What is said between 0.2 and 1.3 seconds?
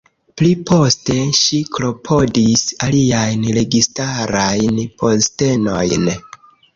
Pliposte,